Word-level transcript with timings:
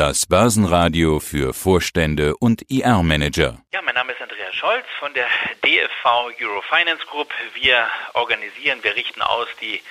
Das 0.00 0.24
Börsenradio 0.24 1.20
für 1.20 1.52
Vorstände 1.52 2.34
und 2.38 2.62
IR-Manager. 2.70 3.58
Ja, 3.70 3.82
mein 3.82 3.94
Name 3.94 4.12
ist 4.12 4.22
Andreas 4.22 4.54
Scholz 4.54 4.86
von 4.98 5.12
der 5.12 5.26
DFV 5.62 6.32
Eurofinance 6.40 7.04
Group. 7.04 7.28
Wir 7.52 7.86
organisieren, 8.14 8.78
wir 8.80 8.96
richten 8.96 9.20
aus 9.20 9.46
die 9.60 9.82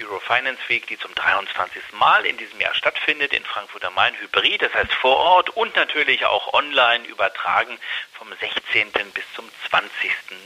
Eurofinance 0.00 0.58
Week, 0.68 0.86
die 0.86 0.98
zum 0.98 1.14
23. 1.14 1.82
Mal 1.92 2.24
in 2.24 2.38
diesem 2.38 2.58
Jahr 2.58 2.74
stattfindet 2.74 3.34
in 3.34 3.44
Frankfurt 3.44 3.84
am 3.84 3.92
Main 3.92 4.14
Hybrid, 4.18 4.62
das 4.62 4.72
heißt 4.72 4.94
vor 4.94 5.18
Ort 5.18 5.50
und 5.50 5.76
natürlich 5.76 6.24
auch 6.24 6.54
online 6.54 7.04
übertragen 7.04 7.78
vom 8.18 8.28
16. 8.28 8.88
bis 9.12 9.24
zum 9.34 9.44
20. 9.68 9.90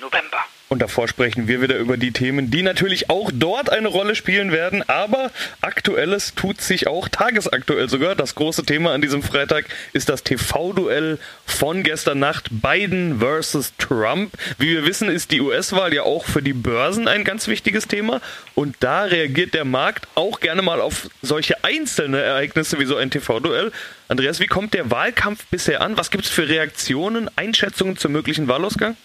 November. 0.01 0.45
Und 0.71 0.81
davor 0.83 1.09
sprechen 1.09 1.49
wir 1.49 1.63
wieder 1.63 1.79
über 1.79 1.97
die 1.97 2.13
Themen, 2.13 2.51
die 2.51 2.63
natürlich 2.63 3.09
auch 3.09 3.31
dort 3.33 3.71
eine 3.71 3.89
Rolle 3.89 4.15
spielen 4.15 4.53
werden. 4.53 4.87
Aber 4.87 5.31
aktuelles 5.63 6.35
tut 6.35 6.61
sich 6.61 6.87
auch 6.87 7.09
tagesaktuell 7.09 7.89
sogar. 7.89 8.15
Das 8.15 8.35
große 8.35 8.65
Thema 8.67 8.93
an 8.93 9.01
diesem 9.01 9.23
Freitag 9.23 9.65
ist 9.95 10.11
das 10.11 10.25
TV-Duell 10.25 11.19
von 11.47 11.83
gestern 11.83 12.19
Nacht 12.19 12.49
Biden 12.51 13.21
versus 13.21 13.73
Trump. 13.79 14.35
Wie 14.59 14.69
wir 14.69 14.85
wissen, 14.85 15.09
ist 15.09 15.31
die 15.31 15.41
US-Wahl 15.41 15.95
ja 15.95 16.03
auch 16.03 16.27
für 16.27 16.43
die 16.43 16.53
Börsen 16.53 17.09
ein 17.09 17.25
ganz 17.25 17.49
wichtiges 17.49 17.89
Thema. 17.89 18.21
Und 18.55 18.77
da 18.81 19.05
reagiert 19.05 19.55
der 19.55 19.65
Markt 19.65 20.07
auch 20.17 20.41
gerne 20.41 20.61
mal 20.61 20.83
auf 20.83 21.09
solche 21.23 21.65
einzelne 21.65 22.21
Ereignisse 22.21 22.79
wie 22.79 22.85
so 22.85 22.97
ein 22.97 23.11
TV-Duell. 23.11 23.73
Andreas, 24.09 24.41
wie 24.41 24.47
kommt 24.47 24.75
der 24.75 24.91
Wahlkampf 24.91 25.47
bisher 25.47 25.81
an? 25.81 25.97
Was 25.97 26.11
gibt 26.11 26.25
es 26.25 26.31
für 26.31 26.49
Reaktionen, 26.49 27.31
Einschätzungen 27.59 27.97
zum 27.97 28.13
möglichen 28.13 28.47
Wahlausgang? 28.47 28.97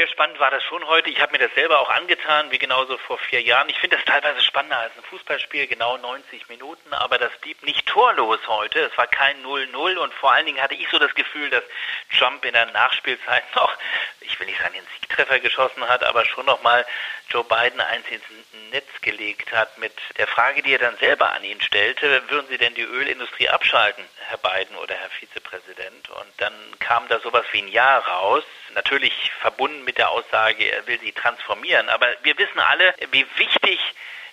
Ja, 0.00 0.06
spannend 0.06 0.40
war 0.40 0.50
das 0.50 0.64
schon 0.64 0.82
heute. 0.88 1.10
Ich 1.10 1.20
habe 1.20 1.32
mir 1.32 1.46
das 1.46 1.54
selber 1.54 1.78
auch 1.78 1.90
angetan, 1.90 2.50
wie 2.50 2.58
genauso 2.58 2.96
vor 2.96 3.18
vier 3.18 3.42
Jahren. 3.42 3.68
Ich 3.68 3.78
finde 3.78 3.96
das 3.96 4.06
teilweise 4.06 4.42
spannender 4.42 4.78
als 4.78 4.96
ein 4.96 5.02
Fußballspiel, 5.02 5.66
genau 5.66 5.98
90 5.98 6.48
Minuten, 6.48 6.94
aber 6.94 7.18
das 7.18 7.30
blieb 7.42 7.62
nicht 7.64 7.84
torlos 7.84 8.40
heute. 8.46 8.80
Es 8.80 8.96
war 8.96 9.06
kein 9.08 9.44
0-0 9.44 9.98
und 9.98 10.14
vor 10.14 10.32
allen 10.32 10.46
Dingen 10.46 10.62
hatte 10.62 10.74
ich 10.74 10.88
so 10.88 10.98
das 10.98 11.14
Gefühl, 11.14 11.50
dass 11.50 11.64
Trump 12.18 12.42
in 12.46 12.54
der 12.54 12.64
Nachspielzeit 12.72 13.44
noch, 13.54 13.76
ich 14.22 14.40
will 14.40 14.46
nicht 14.46 14.58
sagen, 14.58 14.72
den 14.72 14.86
Siegtreffer 14.94 15.38
geschossen 15.38 15.86
hat, 15.86 16.02
aber 16.02 16.24
schon 16.24 16.46
nochmal 16.46 16.86
Joe 17.28 17.44
Biden 17.44 17.82
eins 17.82 18.08
ins 18.08 18.24
Netz 18.70 18.88
gelegt 19.02 19.52
hat 19.52 19.76
mit 19.76 19.92
der 20.16 20.26
Frage, 20.26 20.62
die 20.62 20.72
er 20.72 20.78
dann 20.78 20.96
selber 20.96 21.30
an 21.30 21.44
ihn 21.44 21.60
stellte, 21.60 22.22
würden 22.30 22.48
Sie 22.48 22.56
denn 22.56 22.74
die 22.74 22.82
Ölindustrie 22.82 23.50
abschalten, 23.50 24.04
Herr 24.28 24.38
Biden 24.38 24.76
oder 24.76 24.94
Herr 24.94 25.10
Vizepräsident? 25.10 26.08
Und 26.08 26.32
dann 26.38 26.54
kam 26.78 27.06
da 27.08 27.20
sowas 27.20 27.44
wie 27.52 27.62
ein 27.62 27.68
Ja 27.68 27.98
raus, 27.98 28.44
natürlich 28.74 29.12
verbunden 29.40 29.84
mit 29.84 29.89
der 29.98 30.10
Aussage, 30.10 30.64
er 30.64 30.86
will 30.86 30.98
sie 31.00 31.12
transformieren. 31.12 31.88
Aber 31.88 32.06
wir 32.22 32.36
wissen 32.38 32.58
alle, 32.58 32.94
wie 33.10 33.26
wichtig 33.36 33.80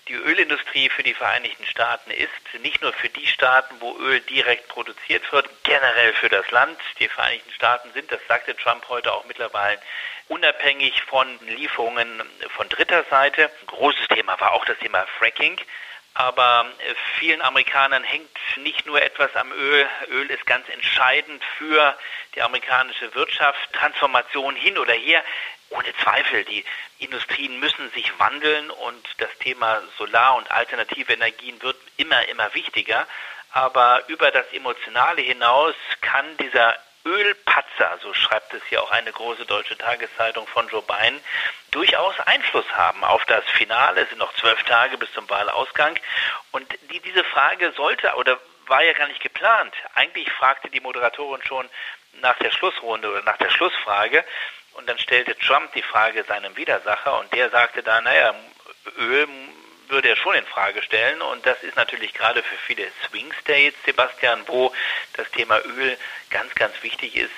die 0.08 0.14
Ölindustrie 0.14 0.90
für 0.90 1.04
die 1.04 1.14
Vereinigten 1.14 1.66
Staaten 1.66 2.12
ist, 2.12 2.32
nicht 2.62 2.82
nur 2.82 2.94
für 2.94 3.10
die 3.10 3.28
Staaten, 3.28 3.76
wo 3.80 3.98
Öl 3.98 4.22
direkt 4.22 4.70
produziert 4.70 5.30
wird, 5.32 5.50
generell 5.64 6.14
für 6.14 6.30
das 6.30 6.50
Land. 6.52 6.80
Die 7.00 7.10
Vereinigten 7.10 7.52
Staaten 7.52 7.92
sind, 7.94 8.12
das 8.12 8.22
sagte 8.28 8.56
Trump 8.56 8.88
heute 8.88 9.14
auch 9.14 9.26
mittlerweile, 9.26 9.80
unabhängig 10.30 11.02
von 11.04 11.28
Lieferungen 11.48 12.24
von 12.56 12.70
dritter 12.70 13.04
Seite. 13.10 13.46
Ein 13.62 13.68
großes 13.68 14.08
Thema 14.08 14.40
war 14.40 14.54
auch 14.54 14.66
das 14.66 14.78
Thema 14.80 15.06
Fracking. 15.20 15.60
Aber 16.14 16.66
vielen 17.20 17.42
Amerikanern 17.42 18.04
hängt 18.04 18.30
nicht 18.58 18.86
nur 18.86 19.02
etwas 19.02 19.36
am 19.36 19.52
Öl. 19.52 19.88
Öl 20.10 20.30
ist 20.32 20.46
ganz 20.46 20.68
entscheidend 20.70 21.44
für 21.58 21.96
die 22.36 22.42
amerikanische 22.42 23.14
Wirtschaft. 23.14 23.72
Transformation 23.74 24.56
hin 24.56 24.78
oder 24.78 24.94
her. 24.94 25.24
Ohne 25.70 25.94
Zweifel, 26.02 26.44
die 26.46 26.64
Industrien 27.00 27.60
müssen 27.60 27.92
sich 27.92 28.18
wandeln 28.20 28.70
und 28.70 29.06
das 29.18 29.30
Thema 29.40 29.82
Solar- 29.98 30.38
und 30.38 30.50
alternative 30.50 31.14
Energien 31.14 31.62
wird 31.62 31.78
immer, 31.98 32.28
immer 32.30 32.54
wichtiger. 32.54 33.06
Aber 33.52 34.04
über 34.08 34.32
das 34.32 34.46
Emotionale 34.54 35.22
hinaus 35.22 35.76
kann 36.02 36.38
dieser 36.38 36.78
Ölpatzer, 37.08 38.00
so 38.02 38.14
schreibt 38.14 38.54
es 38.54 38.62
hier 38.68 38.84
auch 38.84 38.92
eine 38.92 39.12
große 39.12 39.46
deutsche 39.46 39.78
Tageszeitung 39.78 40.46
von 40.48 40.68
Joe 40.68 40.82
Biden, 40.82 41.22
durchaus 41.72 42.20
Einfluss 42.22 42.70
haben 42.72 43.04
auf 43.04 43.24
das 43.26 43.46
Finale. 43.46 44.02
Es 44.02 44.10
sind 44.10 44.18
noch 44.18 44.34
zwölf 44.36 44.62
Tage 44.64 44.98
bis 44.98 45.12
zum 45.14 45.30
Wahlausgang. 45.30 45.98
Und 46.52 46.68
die, 46.92 47.00
diese 47.00 47.24
Frage 47.24 47.72
sollte 47.72 48.14
oder 48.16 48.38
war 48.68 48.84
ja 48.84 48.92
gar 48.92 49.08
nicht 49.08 49.22
geplant. 49.22 49.74
Eigentlich 49.96 50.30
fragte 50.34 50.70
die 50.70 50.82
Moderatorin 50.82 51.42
schon 51.44 51.70
nach 52.20 52.38
der 52.40 52.52
Schlussrunde 52.52 53.10
oder 53.10 53.22
nach 53.24 53.38
der 53.38 53.52
Schlussfrage. 53.52 54.26
Und 54.74 54.90
dann 54.90 55.00
stellte 55.00 55.38
Trump 55.38 55.72
die 55.74 55.82
Frage 55.82 56.24
seinem 56.26 56.58
Widersacher 56.58 57.20
und 57.20 57.34
der 57.34 57.50
sagte 57.50 57.84
da, 57.84 58.02
naja, 58.02 58.36
Öl 58.98 59.28
würde 59.90 60.10
er 60.10 60.16
schon 60.16 60.36
in 60.36 60.46
Frage 60.46 60.82
stellen. 60.84 61.22
Und 61.22 61.46
das 61.46 61.62
ist 61.64 61.76
natürlich 61.76 62.14
gerade 62.14 62.44
für 62.44 62.58
viele 62.66 62.90
Swing 63.08 63.32
States, 63.42 63.78
Sebastian, 63.86 64.44
wo 64.48 64.74
das 65.14 65.30
Thema 65.32 65.60
Öl 65.66 65.98
ganz, 66.30 66.54
ganz 66.56 66.74
wichtig 66.84 67.16
ist, 67.16 67.32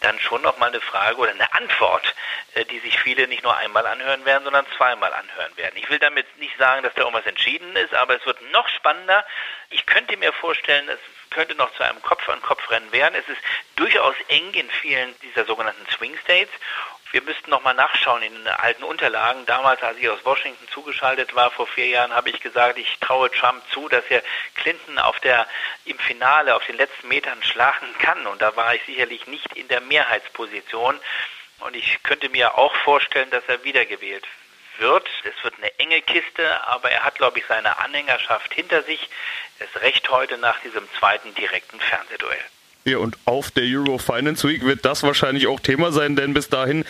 dann 0.00 0.18
schon 0.20 0.42
nochmal 0.42 0.68
eine 0.68 0.80
Frage 0.80 1.16
oder 1.16 1.30
eine 1.30 1.52
Antwort, 1.54 2.14
äh, 2.54 2.64
die 2.66 2.78
sich 2.80 2.98
viele 3.00 3.26
nicht 3.26 3.42
nur 3.42 3.56
einmal 3.56 3.86
anhören 3.86 4.24
werden, 4.24 4.44
sondern 4.44 4.66
zweimal 4.76 5.12
anhören 5.12 5.56
werden. 5.56 5.76
Ich 5.76 5.88
will 5.88 5.98
damit 5.98 6.26
nicht 6.38 6.56
sagen, 6.58 6.82
dass 6.82 6.94
da 6.94 7.02
irgendwas 7.02 7.26
entschieden 7.26 7.74
ist, 7.76 7.94
aber 7.94 8.16
es 8.16 8.26
wird 8.26 8.40
noch 8.52 8.68
spannender. 8.68 9.24
Ich 9.70 9.86
könnte 9.86 10.16
mir 10.16 10.32
vorstellen, 10.32 10.88
es 10.88 10.98
könnte 11.30 11.54
noch 11.54 11.72
zu 11.74 11.82
einem 11.82 12.02
Kopf-an-Kopf-Rennen 12.02 12.92
werden. 12.92 13.14
Es 13.14 13.28
ist 13.28 13.40
durchaus 13.76 14.14
eng 14.28 14.52
in 14.52 14.70
vielen 14.70 15.18
dieser 15.20 15.44
sogenannten 15.46 15.86
Swing 15.90 16.16
States 16.18 16.52
wir 17.14 17.22
müssten 17.22 17.48
noch 17.50 17.62
mal 17.62 17.74
nachschauen 17.74 18.22
in 18.22 18.34
den 18.34 18.48
alten 18.48 18.82
Unterlagen. 18.82 19.46
Damals, 19.46 19.80
als 19.84 19.96
ich 19.98 20.08
aus 20.08 20.24
Washington 20.24 20.66
zugeschaltet 20.72 21.32
war, 21.36 21.52
vor 21.52 21.68
vier 21.68 21.86
Jahren, 21.86 22.12
habe 22.12 22.28
ich 22.28 22.40
gesagt, 22.40 22.76
ich 22.76 22.98
traue 22.98 23.30
Trump 23.30 23.62
zu, 23.70 23.88
dass 23.88 24.02
er 24.08 24.20
Clinton 24.56 24.98
auf 24.98 25.20
der, 25.20 25.46
im 25.84 25.96
Finale, 26.00 26.56
auf 26.56 26.66
den 26.66 26.76
letzten 26.76 27.06
Metern 27.06 27.40
schlagen 27.44 27.86
kann. 28.00 28.26
Und 28.26 28.42
da 28.42 28.56
war 28.56 28.74
ich 28.74 28.82
sicherlich 28.84 29.28
nicht 29.28 29.52
in 29.52 29.68
der 29.68 29.80
Mehrheitsposition. 29.80 30.98
Und 31.60 31.76
ich 31.76 32.02
könnte 32.02 32.28
mir 32.30 32.58
auch 32.58 32.74
vorstellen, 32.78 33.30
dass 33.30 33.44
er 33.46 33.62
wiedergewählt 33.62 34.26
wird. 34.78 35.08
Es 35.22 35.44
wird 35.44 35.54
eine 35.58 35.78
enge 35.78 36.02
Kiste, 36.02 36.66
aber 36.66 36.90
er 36.90 37.04
hat, 37.04 37.14
glaube 37.14 37.38
ich, 37.38 37.46
seine 37.46 37.78
Anhängerschaft 37.78 38.52
hinter 38.52 38.82
sich. 38.82 39.08
Das 39.60 39.82
Recht 39.82 40.10
heute 40.10 40.36
nach 40.38 40.58
diesem 40.62 40.92
zweiten 40.98 41.32
direkten 41.36 41.78
Fernsehduell. 41.78 42.44
Ja, 42.86 42.98
und 42.98 43.16
auf 43.24 43.50
der 43.50 43.64
Euro 43.64 43.96
Finance 43.96 44.46
Week 44.46 44.62
wird 44.64 44.84
das 44.84 45.02
wahrscheinlich 45.02 45.46
auch 45.46 45.58
Thema 45.58 45.90
sein, 45.90 46.16
denn 46.16 46.34
bis 46.34 46.50
dahin 46.50 46.84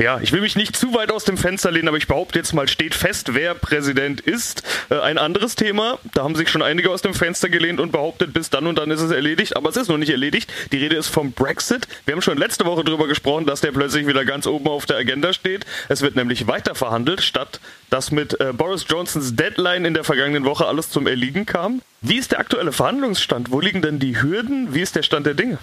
ja, 0.00 0.18
ich 0.20 0.32
will 0.32 0.40
mich 0.40 0.56
nicht 0.56 0.74
zu 0.76 0.94
weit 0.94 1.12
aus 1.12 1.24
dem 1.24 1.36
Fenster 1.36 1.70
lehnen, 1.70 1.88
aber 1.88 1.98
ich 1.98 2.06
behaupte 2.06 2.38
jetzt 2.38 2.54
mal, 2.54 2.66
steht 2.68 2.94
fest, 2.94 3.34
wer 3.34 3.54
Präsident 3.54 4.20
ist. 4.20 4.62
Äh, 4.88 4.98
ein 4.98 5.18
anderes 5.18 5.56
Thema, 5.56 5.98
da 6.14 6.24
haben 6.24 6.34
sich 6.34 6.48
schon 6.48 6.62
einige 6.62 6.90
aus 6.90 7.02
dem 7.02 7.12
Fenster 7.12 7.50
gelehnt 7.50 7.80
und 7.80 7.92
behauptet, 7.92 8.32
bis 8.32 8.48
dann 8.48 8.66
und 8.66 8.78
dann 8.78 8.90
ist 8.90 9.00
es 9.00 9.10
erledigt, 9.10 9.56
aber 9.56 9.68
es 9.68 9.76
ist 9.76 9.88
noch 9.88 9.98
nicht 9.98 10.10
erledigt. 10.10 10.50
Die 10.72 10.78
Rede 10.78 10.96
ist 10.96 11.08
vom 11.08 11.32
Brexit. 11.32 11.86
Wir 12.06 12.14
haben 12.14 12.22
schon 12.22 12.38
letzte 12.38 12.64
Woche 12.64 12.82
darüber 12.82 13.06
gesprochen, 13.08 13.44
dass 13.44 13.60
der 13.60 13.72
plötzlich 13.72 14.06
wieder 14.06 14.24
ganz 14.24 14.46
oben 14.46 14.68
auf 14.68 14.86
der 14.86 14.96
Agenda 14.96 15.34
steht. 15.34 15.66
Es 15.88 16.00
wird 16.00 16.16
nämlich 16.16 16.46
weiter 16.46 16.74
verhandelt, 16.74 17.20
statt 17.20 17.60
dass 17.90 18.10
mit 18.10 18.40
äh, 18.40 18.52
Boris 18.52 18.86
Johnsons 18.88 19.36
Deadline 19.36 19.84
in 19.84 19.94
der 19.94 20.04
vergangenen 20.04 20.44
Woche 20.44 20.66
alles 20.66 20.90
zum 20.90 21.06
Erliegen 21.06 21.44
kam. 21.44 21.82
Wie 22.00 22.16
ist 22.16 22.32
der 22.32 22.38
aktuelle 22.38 22.72
Verhandlungsstand? 22.72 23.50
Wo 23.50 23.60
liegen 23.60 23.82
denn 23.82 23.98
die 23.98 24.22
Hürden? 24.22 24.72
Wie 24.72 24.80
ist 24.80 24.96
der 24.96 25.02
Stand 25.02 25.26
der 25.26 25.34
Dinge? 25.34 25.58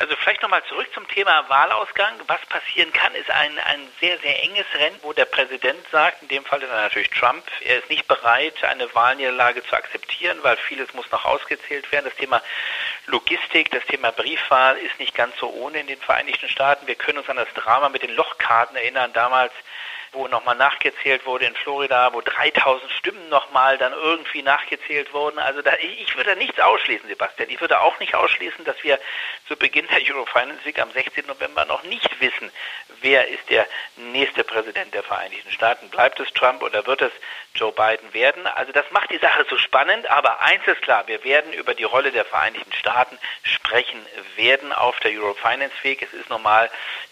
Also 0.00 0.16
vielleicht 0.16 0.40
nochmal 0.40 0.64
zurück 0.64 0.88
zum 0.94 1.06
Thema 1.08 1.46
Wahlausgang. 1.50 2.14
Was 2.26 2.40
passieren 2.46 2.90
kann, 2.90 3.14
ist 3.14 3.30
ein, 3.30 3.58
ein 3.58 3.86
sehr, 4.00 4.18
sehr 4.20 4.42
enges 4.44 4.64
Rennen, 4.74 4.96
wo 5.02 5.12
der 5.12 5.26
Präsident 5.26 5.78
sagt, 5.92 6.22
in 6.22 6.28
dem 6.28 6.42
Fall 6.42 6.58
dann 6.58 6.70
natürlich 6.70 7.10
Trump, 7.10 7.44
er 7.60 7.80
ist 7.80 7.90
nicht 7.90 8.08
bereit, 8.08 8.64
eine 8.64 8.92
Wahlniederlage 8.94 9.62
zu 9.62 9.76
akzeptieren, 9.76 10.38
weil 10.40 10.56
vieles 10.56 10.94
muss 10.94 11.10
noch 11.10 11.26
ausgezählt 11.26 11.92
werden. 11.92 12.06
Das 12.06 12.14
Thema 12.14 12.40
Logistik, 13.08 13.70
das 13.72 13.84
Thema 13.84 14.10
Briefwahl 14.10 14.78
ist 14.78 14.98
nicht 14.98 15.14
ganz 15.14 15.36
so 15.36 15.50
ohne 15.50 15.80
in 15.80 15.86
den 15.86 16.00
Vereinigten 16.00 16.48
Staaten. 16.48 16.86
Wir 16.86 16.94
können 16.94 17.18
uns 17.18 17.28
an 17.28 17.36
das 17.36 17.52
Drama 17.52 17.90
mit 17.90 18.02
den 18.02 18.16
Lochkarten 18.16 18.76
erinnern, 18.76 19.12
damals 19.12 19.52
wo 20.12 20.26
nochmal 20.26 20.56
nachgezählt 20.56 21.24
wurde 21.24 21.46
in 21.46 21.54
Florida, 21.54 22.12
wo 22.12 22.20
3000 22.20 22.90
Stimmen 22.92 23.28
nochmal 23.28 23.78
dann 23.78 23.92
irgendwie 23.92 24.42
nachgezählt 24.42 25.12
wurden. 25.12 25.38
Also 25.38 25.62
da, 25.62 25.72
ich 25.80 26.16
würde 26.16 26.36
nichts 26.36 26.58
ausschließen, 26.58 27.08
Sebastian. 27.08 27.48
Ich 27.50 27.60
würde 27.60 27.80
auch 27.80 27.98
nicht 28.00 28.14
ausschließen, 28.14 28.64
dass 28.64 28.82
wir 28.82 28.98
zu 29.46 29.56
Beginn 29.56 29.86
der 29.88 30.00
Eurofinance 30.14 30.64
Week 30.64 30.78
am 30.80 30.90
16. 30.90 31.26
November 31.26 31.64
noch 31.64 31.82
nicht 31.84 32.20
wissen, 32.20 32.50
wer 33.00 33.28
ist 33.28 33.48
der 33.50 33.66
nächste 33.96 34.42
Präsident 34.42 34.92
der 34.94 35.02
Vereinigten 35.02 35.50
Staaten. 35.52 35.88
Bleibt 35.90 36.18
es 36.18 36.32
Trump 36.32 36.62
oder 36.62 36.86
wird 36.86 37.02
es 37.02 37.12
Joe 37.54 37.72
Biden 37.72 38.12
werden? 38.12 38.46
Also 38.46 38.72
das 38.72 38.90
macht 38.90 39.10
die 39.10 39.18
Sache 39.18 39.46
so 39.48 39.58
spannend, 39.58 40.10
aber 40.10 40.40
eins 40.40 40.66
ist 40.66 40.82
klar, 40.82 41.06
wir 41.06 41.22
werden 41.24 41.52
über 41.52 41.74
die 41.74 41.84
Rolle 41.84 42.10
der 42.10 42.24
Vereinigten 42.24 42.72
Staaten 42.72 43.18
sprechen 43.42 44.04
werden 44.36 44.72
auf 44.72 44.98
der 45.00 45.12
Eurofinance 45.12 45.74
Week. 45.82 46.02
Es 46.02 46.12
ist 46.12 46.30
normal 46.30 46.70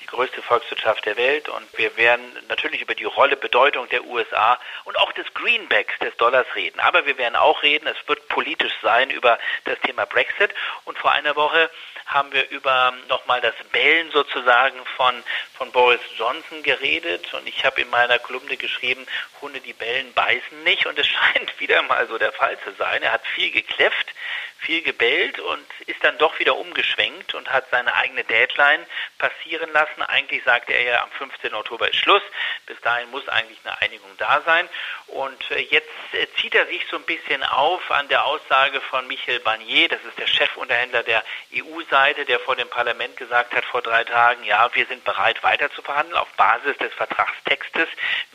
größte 0.08 0.43
Volkswirtschaft 0.43 1.06
der 1.06 1.17
Welt 1.17 1.49
und 1.49 1.67
wir 1.76 1.96
werden 1.96 2.25
natürlich 2.49 2.82
über 2.88 2.94
die 2.94 3.05
Rolle, 3.05 3.37
Bedeutung 3.37 3.87
der 3.90 4.05
USA 4.06 4.58
und 4.85 4.99
auch 4.99 5.12
des 5.12 5.26
Greenbacks 5.35 5.99
des 5.99 6.17
Dollars 6.17 6.46
reden. 6.55 6.81
Aber 6.81 7.05
wir 7.05 7.19
werden 7.19 7.37
auch 7.37 7.62
reden, 7.62 7.87
es 7.87 8.08
wird 8.08 8.26
politisch 8.29 8.73
sein 8.81 9.11
über 9.11 9.38
das 9.64 9.79
Thema 9.81 10.06
Brexit 10.06 10.55
und 10.87 10.99
vor 10.99 11.12
einer 11.12 11.37
Woche 11.37 11.70
haben 12.06 12.32
wir 12.32 12.49
über 12.49 12.94
nochmal 13.11 13.43
das 13.43 13.55
Bellen 13.73 14.11
sozusagen 14.11 14.79
von, 14.96 15.23
von 15.58 15.70
Boris 15.70 16.00
Johnson 16.17 16.62
geredet 16.62 17.35
und 17.35 17.46
ich 17.46 17.62
habe 17.67 17.82
in 17.82 17.90
meiner 17.90 18.19
Kolumne 18.19 18.56
geschrieben, 18.56 19.06
Hunde, 19.43 19.61
die 19.61 19.75
bellen, 19.75 20.14
beißen 20.14 20.62
nicht 20.64 20.87
und 20.87 20.99
es 20.99 21.06
scheint 21.35 21.61
wieder 21.61 21.82
mal 21.82 22.06
so 22.08 22.17
der 22.17 22.32
Fall 22.32 22.58
zu 22.61 22.73
sein. 22.79 23.02
Er 23.02 23.12
hat 23.12 23.26
viel 23.35 23.50
gekläfft, 23.50 24.14
viel 24.58 24.82
gebellt 24.82 25.38
und 25.38 25.66
ist 25.87 26.02
dann 26.02 26.19
doch 26.19 26.38
wieder 26.38 26.56
umgeschwenkt 26.56 27.34
und 27.34 27.52
hat 27.52 27.66
seine 27.70 27.94
eigene 27.94 28.25
Deadline 28.25 28.84
passieren 29.19 29.72
lassen. 29.72 30.02
Eigentlich 30.02 30.43
sagte 30.44 30.72
er 30.72 30.82
ja, 30.82 31.02
am 31.02 31.10
15. 31.12 31.55
Oktober 31.55 31.88
ist 31.88 31.96
Schluss. 31.96 32.22
Bis 32.66 32.81
dahin 32.81 33.10
muss 33.10 33.26
eigentlich 33.28 33.58
eine 33.64 33.81
Einigung 33.81 34.10
da 34.19 34.43
sein. 34.44 34.69
Und 35.06 35.50
äh, 35.52 35.60
jetzt 35.60 35.88
äh, 36.12 36.26
zieht 36.40 36.55
er 36.55 36.66
sich 36.66 36.84
so 36.90 36.96
ein 36.96 37.05
bisschen 37.05 37.43
auf 37.43 37.90
an 37.90 38.08
der 38.08 38.25
Aussage 38.25 38.81
von 38.82 39.06
Michel 39.06 39.40
Barnier, 39.40 39.88
das 39.88 40.05
ist 40.05 40.19
der 40.19 40.26
Chefunterhändler 40.26 41.02
der 41.02 41.25
EU-Seite, 41.54 42.25
der 42.25 42.40
vor 42.40 42.56
dem 42.56 42.69
Parlament 42.69 43.16
gesagt 43.16 43.54
hat 43.54 43.64
vor 43.64 43.81
drei 43.81 44.04
Tagen, 44.04 44.44
ja, 44.44 44.69
wir 44.75 44.87
sind 44.87 45.04
bereit 45.04 45.43
weiter 45.43 45.72
zu 45.72 45.82
verhandeln 45.82 46.16
auf 46.16 46.28
Basis 46.34 46.76
des 46.78 46.93
Vertragstextes. 46.94 47.88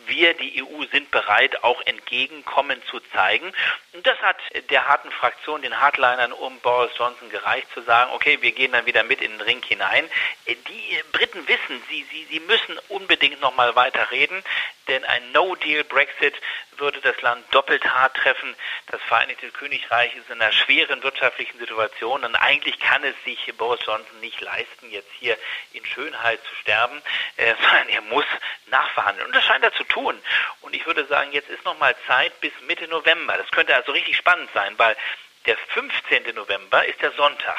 Wir, 0.06 0.34
die 0.34 0.64
EU, 0.64 0.84
sind 0.92 1.12
bereit, 1.12 1.64
auch 1.64 1.82
Entgegenkommen 1.86 2.82
zu 2.90 3.00
zeigen. 3.14 3.54
Und 3.94 4.06
das 4.06 4.20
hat 4.20 4.38
der 4.70 4.88
harten 4.88 5.12
Fraktion, 5.12 5.62
den 5.62 5.80
Hardlinern 6.14 6.34
um 6.34 6.60
Boris 6.60 6.92
Johnson 6.98 7.30
gereicht, 7.30 7.68
zu 7.74 7.82
sagen, 7.82 8.12
okay, 8.14 8.38
wir 8.42 8.52
gehen 8.52 8.72
dann 8.72 8.86
wieder 8.86 9.04
mit 9.04 9.22
in 9.22 9.32
den 9.32 9.42
Ring 9.42 9.62
hinein. 9.64 10.10
Die 10.48 11.04
Briten 11.12 11.48
wissen, 11.48 11.82
sie, 11.90 12.06
sie, 12.12 12.26
sie 12.30 12.40
müssen 12.42 12.78
unbedingt 12.90 13.42
noch 13.42 13.56
mal 13.56 13.76
weiter 13.76 14.12
reden, 14.12 14.44
denn 14.88 15.04
ein 15.06 15.32
No-Deal-Brexit 15.32 16.36
würde 16.78 17.00
das 17.02 17.20
Land 17.22 17.46
doppelt 17.52 17.86
hart 17.86 18.16
treffen. 18.16 18.56
Das 18.88 19.02
Vereinigte 19.04 19.50
Königreich 19.52 20.16
ist 20.16 20.30
in 20.30 20.42
einer 20.42 20.52
schweren 20.52 21.02
wirtschaftlichen 21.04 21.58
Situation 21.60 22.24
und 22.24 22.36
eigentlich 22.36 22.80
kann 22.80 23.04
es 23.04 23.16
sich 23.24 23.52
Boris 23.58 23.82
Johnson 23.86 24.20
nicht 24.20 24.42
leisten, 24.42 24.92
jetzt 24.92 25.12
hier 25.20 25.38
in 25.74 25.86
Schönheit 25.86 26.40
zu 26.44 26.56
sterben, 26.56 27.02
äh, 27.38 27.54
sondern 27.62 27.90
er 27.90 28.02
muss 28.02 28.26
nachverhandeln. 28.68 29.28
Und 29.28 29.36
das 29.36 29.46
scheint 29.46 29.64
er 29.64 29.74
zu 29.74 29.84
tun. 29.86 30.20
Und 30.62 30.76
ich 30.76 30.86
würde 30.86 31.06
sagen, 31.06 31.32
jetzt 31.32 31.50
ist 31.50 31.64
noch 31.66 31.78
mal 31.80 31.96
Zeit 32.08 32.40
bis 32.42 32.52
Mitte 32.68 32.88
November. 32.88 33.38
Das 33.38 33.50
könnte 33.52 33.76
also 33.76 33.92
richtig 33.92 34.18
spannend 34.18 34.50
sein, 34.54 34.74
weil 34.78 34.96
der 35.46 35.58
15. 35.58 36.36
November 36.36 36.86
ist 36.86 37.02
der 37.02 37.12
Sonntag 37.12 37.58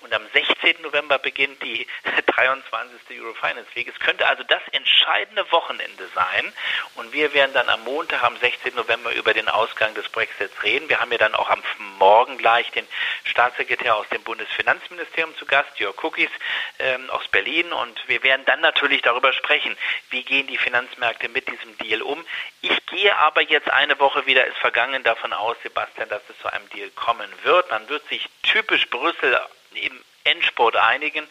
und 0.00 0.12
am 0.12 0.22
16. 0.32 0.82
November 0.82 1.18
beginnt 1.18 1.62
die 1.62 1.86
23. 2.26 3.20
Eurofinance 3.20 3.68
League. 3.74 3.88
Es 3.88 3.98
könnte 4.00 4.26
also 4.26 4.42
das 4.42 4.60
entscheidende 4.72 5.50
Wochenende 5.50 6.08
sein 6.14 6.52
und 6.96 7.12
wir 7.12 7.32
werden 7.32 7.52
dann 7.54 7.68
am 7.68 7.84
Montag, 7.84 8.22
am 8.22 8.36
16. 8.36 8.74
November 8.74 9.12
über 9.14 9.32
den 9.32 9.48
Ausgang 9.48 9.94
des 9.94 10.08
Brexits 10.10 10.62
reden. 10.62 10.88
Wir 10.88 11.00
haben 11.00 11.10
ja 11.12 11.18
dann 11.18 11.34
auch 11.34 11.48
am 11.48 11.62
Morgen 11.98 12.36
gleich 12.36 12.70
den 12.72 12.86
Staatssekretär 13.24 13.96
aus 13.96 14.08
dem 14.10 14.22
Bundesfinanzministerium 14.22 15.34
zu 15.36 15.46
Gast, 15.46 15.78
Jörg 15.78 16.02
Cookies 16.02 16.30
ähm, 16.78 17.08
aus 17.10 17.26
Berlin 17.28 17.72
und 17.72 18.08
wir 18.08 18.22
werden 18.22 18.44
dann 18.44 18.60
natürlich 18.60 19.02
darüber 19.02 19.32
sprechen, 19.32 19.76
wie 20.10 20.22
gehen 20.22 20.46
die 20.46 20.58
Finanzmärkte 20.58 21.28
mit 21.28 21.48
diesem 21.48 21.78
Deal 21.78 22.02
um. 22.02 22.24
Ich 22.60 22.84
gehe 22.86 23.16
aber 23.16 23.40
jetzt 23.42 23.70
eine 23.70 23.98
Woche 23.98 24.26
wieder, 24.26 24.46
ist 24.46 24.58
vergangen, 24.58 25.02
davon 25.02 25.32
aus, 25.32 25.56
Sebastian, 25.62 26.08
dass 26.08 26.22
es 26.28 26.38
zu 26.40 26.52
einem 26.52 26.68
Deal 26.70 26.90
kommen 26.90 27.21
kommen 27.22 27.44
wird. 27.44 27.70
Man 27.70 27.88
wird 27.88 28.06
sich 28.08 28.28
typisch 28.42 28.88
Brüssel 28.90 29.38
im 29.74 30.04
Endspurt 30.24 30.76
einigen 30.76 31.26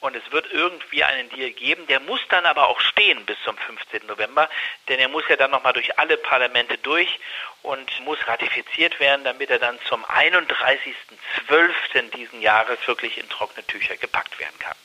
und 0.00 0.14
es 0.14 0.22
wird 0.30 0.46
irgendwie 0.52 1.02
einen 1.02 1.28
Deal 1.30 1.50
geben. 1.50 1.86
Der 1.88 2.00
muss 2.00 2.20
dann 2.28 2.46
aber 2.46 2.68
auch 2.68 2.80
stehen 2.80 3.24
bis 3.26 3.36
zum 3.44 3.56
15. 3.56 4.06
November, 4.06 4.48
denn 4.88 5.00
er 5.00 5.08
muss 5.08 5.24
ja 5.28 5.36
dann 5.36 5.50
nochmal 5.50 5.72
durch 5.72 5.98
alle 5.98 6.16
Parlamente 6.16 6.78
durch 6.78 7.08
und 7.62 8.00
muss 8.00 8.18
ratifiziert 8.28 9.00
werden, 9.00 9.24
damit 9.24 9.50
er 9.50 9.58
dann 9.58 9.78
zum 9.88 10.04
31.12. 10.04 12.10
diesen 12.14 12.40
Jahres 12.40 12.78
wirklich 12.86 13.18
in 13.18 13.28
trockene 13.28 13.66
Tücher 13.66 13.96
gepackt 13.96 14.38
werden 14.38 14.58
kann 14.60 14.76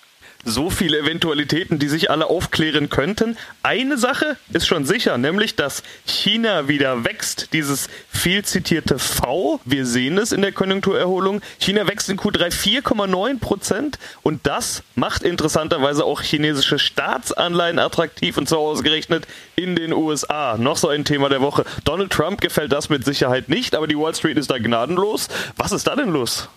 so 0.43 0.69
viele 0.69 0.99
Eventualitäten, 0.99 1.79
die 1.79 1.87
sich 1.87 2.09
alle 2.09 2.27
aufklären 2.27 2.89
könnten. 2.89 3.37
Eine 3.63 3.97
Sache 3.97 4.37
ist 4.53 4.67
schon 4.67 4.85
sicher, 4.85 5.17
nämlich 5.17 5.55
dass 5.55 5.83
China 6.05 6.67
wieder 6.67 7.03
wächst. 7.03 7.53
Dieses 7.53 7.89
viel 8.09 8.43
zitierte 8.43 8.99
V, 8.99 9.59
wir 9.65 9.85
sehen 9.85 10.17
es 10.17 10.31
in 10.31 10.41
der 10.41 10.51
Konjunkturerholung. 10.51 11.41
China 11.59 11.87
wächst 11.87 12.09
in 12.09 12.17
Q3 12.17 12.51
4,9 12.51 13.39
Prozent 13.39 13.99
und 14.23 14.45
das 14.47 14.83
macht 14.95 15.23
interessanterweise 15.23 16.05
auch 16.05 16.21
chinesische 16.21 16.79
Staatsanleihen 16.79 17.79
attraktiv 17.79 18.37
und 18.37 18.47
zwar 18.47 18.59
ausgerechnet 18.59 19.27
in 19.55 19.75
den 19.75 19.93
USA. 19.93 20.57
Noch 20.57 20.77
so 20.77 20.89
ein 20.89 21.05
Thema 21.05 21.29
der 21.29 21.41
Woche. 21.41 21.65
Donald 21.83 22.11
Trump 22.11 22.41
gefällt 22.41 22.71
das 22.71 22.89
mit 22.89 23.05
Sicherheit 23.05 23.49
nicht, 23.49 23.75
aber 23.75 23.87
die 23.87 23.97
Wall 23.97 24.15
Street 24.15 24.37
ist 24.37 24.49
da 24.49 24.57
gnadenlos. 24.57 25.27
Was 25.57 25.71
ist 25.71 25.87
da 25.87 25.95
denn 25.95 26.09
los? 26.09 26.49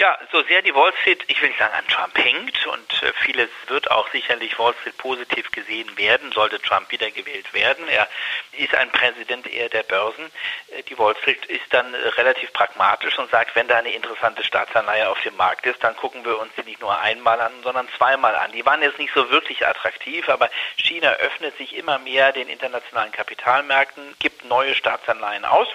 Ja, 0.00 0.16
so 0.30 0.40
sehr 0.44 0.62
die 0.62 0.72
Wall 0.76 0.92
Street, 1.00 1.24
ich 1.26 1.42
will 1.42 1.48
nicht 1.48 1.58
sagen, 1.58 1.74
an 1.74 1.88
Trump 1.88 2.16
hängt 2.16 2.64
und 2.68 3.02
äh, 3.02 3.12
vieles 3.24 3.48
wird 3.66 3.90
auch 3.90 4.08
sicherlich 4.12 4.56
Wall 4.56 4.72
Street 4.80 4.96
positiv 4.96 5.50
gesehen 5.50 5.90
werden, 5.98 6.30
sollte 6.30 6.62
Trump 6.62 6.92
wiedergewählt 6.92 7.52
werden. 7.52 7.88
Er 7.88 8.06
ist 8.52 8.76
ein 8.76 8.92
Präsident 8.92 9.52
eher 9.52 9.68
der 9.68 9.82
Börsen. 9.82 10.30
Äh, 10.68 10.84
die 10.84 10.96
Wall 11.00 11.16
Street 11.16 11.44
ist 11.46 11.64
dann 11.70 11.92
äh, 11.94 11.96
relativ 12.10 12.52
pragmatisch 12.52 13.18
und 13.18 13.28
sagt, 13.32 13.56
wenn 13.56 13.66
da 13.66 13.78
eine 13.78 13.90
interessante 13.90 14.44
Staatsanleihe 14.44 15.10
auf 15.10 15.20
dem 15.22 15.36
Markt 15.36 15.66
ist, 15.66 15.82
dann 15.82 15.96
gucken 15.96 16.24
wir 16.24 16.38
uns 16.38 16.52
die 16.56 16.62
nicht 16.62 16.80
nur 16.80 16.96
einmal 16.96 17.40
an, 17.40 17.52
sondern 17.64 17.88
zweimal 17.96 18.36
an. 18.36 18.52
Die 18.52 18.64
waren 18.64 18.82
jetzt 18.82 19.00
nicht 19.00 19.12
so 19.14 19.28
wirklich 19.30 19.66
attraktiv, 19.66 20.28
aber 20.28 20.48
China 20.76 21.10
öffnet 21.14 21.58
sich 21.58 21.74
immer 21.74 21.98
mehr 21.98 22.30
den 22.30 22.48
internationalen 22.48 23.10
Kapitalmärkten, 23.10 24.14
gibt 24.20 24.44
neue 24.44 24.76
Staatsanleihen 24.76 25.44
aus 25.44 25.66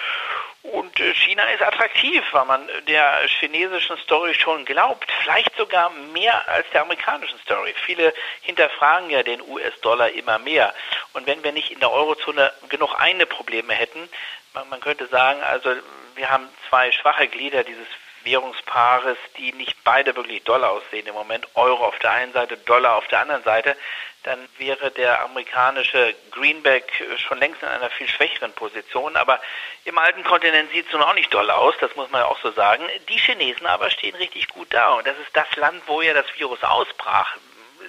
und 0.63 0.97
äh, 0.99 1.13
China 1.13 1.43
ist 1.51 1.61
attraktiv, 1.61 2.23
weil 2.31 2.45
man 2.45 2.67
der 2.87 3.27
chinesischen 3.27 3.97
Story 3.97 4.33
schon 4.33 4.65
glaubt, 4.65 5.11
vielleicht 5.21 5.55
sogar 5.57 5.89
mehr 5.89 6.47
als 6.47 6.65
der 6.71 6.81
amerikanischen 6.81 7.37
Story. 7.39 7.73
Viele 7.85 8.13
hinterfragen 8.41 9.09
ja 9.09 9.23
den 9.23 9.41
US-Dollar 9.41 10.09
immer 10.11 10.39
mehr. 10.39 10.73
Und 11.13 11.27
wenn 11.27 11.43
wir 11.43 11.51
nicht 11.51 11.71
in 11.71 11.79
der 11.79 11.91
Eurozone 11.91 12.51
genug 12.69 12.95
eine 12.97 13.25
Probleme 13.25 13.73
hätten, 13.73 14.07
man, 14.53 14.69
man 14.69 14.79
könnte 14.79 15.07
sagen, 15.07 15.41
also 15.43 15.73
wir 16.15 16.29
haben 16.29 16.47
zwei 16.69 16.91
schwache 16.91 17.27
Glieder 17.27 17.63
dieses 17.63 17.87
Währungspaares, 18.23 19.17
die 19.37 19.53
nicht 19.53 19.83
beide 19.83 20.15
wirklich 20.15 20.43
doll 20.43 20.63
aussehen 20.63 21.07
im 21.07 21.13
Moment. 21.13 21.47
Euro 21.55 21.85
auf 21.85 21.99
der 21.99 22.11
einen 22.11 22.33
Seite, 22.33 22.57
Dollar 22.57 22.95
auf 22.95 23.07
der 23.07 23.19
anderen 23.19 23.43
Seite 23.43 23.75
dann 24.23 24.39
wäre 24.57 24.89
der 24.91 25.21
amerikanische 25.23 26.15
Greenback 26.31 27.05
schon 27.17 27.39
längst 27.39 27.61
in 27.61 27.67
einer 27.67 27.89
viel 27.89 28.07
schwächeren 28.07 28.53
Position. 28.53 29.15
Aber 29.17 29.39
im 29.83 29.97
alten 29.97 30.23
Kontinent 30.23 30.71
sieht 30.71 30.87
es 30.87 30.93
nun 30.93 31.03
auch 31.03 31.13
nicht 31.13 31.33
doll 31.33 31.49
aus, 31.51 31.75
das 31.79 31.95
muss 31.95 32.09
man 32.09 32.21
ja 32.21 32.27
auch 32.27 32.39
so 32.39 32.51
sagen. 32.51 32.83
Die 33.09 33.17
Chinesen 33.17 33.67
aber 33.67 33.91
stehen 33.91 34.15
richtig 34.15 34.47
gut 34.49 34.73
da. 34.73 34.93
Und 34.93 35.05
das 35.05 35.17
ist 35.19 35.35
das 35.35 35.53
Land, 35.57 35.83
wo 35.87 36.01
ja 36.01 36.13
das 36.13 36.25
Virus 36.37 36.63
ausbrach. 36.63 37.35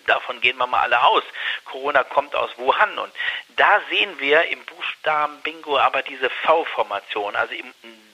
Davon 0.06 0.40
gehen 0.40 0.58
wir 0.58 0.66
mal 0.66 0.80
alle 0.80 1.02
aus. 1.02 1.22
Corona 1.64 2.02
kommt 2.02 2.34
aus 2.34 2.50
Wuhan. 2.58 2.98
Und 2.98 3.12
da 3.56 3.80
sehen 3.90 4.18
wir 4.18 4.48
im 4.48 4.64
Buchstaben 4.64 5.40
Bingo 5.42 5.78
aber 5.78 6.02
diese 6.02 6.30
V-Formation. 6.30 7.36
Also 7.36 7.54